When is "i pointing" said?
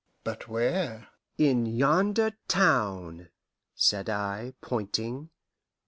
4.09-5.29